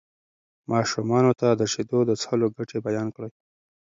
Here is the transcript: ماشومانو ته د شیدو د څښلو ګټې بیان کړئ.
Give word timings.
ماشومانو 0.71 1.31
ته 1.39 1.47
د 1.59 1.61
شیدو 1.71 1.99
د 2.05 2.11
څښلو 2.21 2.47
ګټې 2.57 2.77
بیان 2.87 3.07
کړئ. 3.15 3.31